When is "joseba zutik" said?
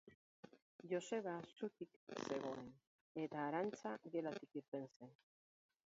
0.93-1.99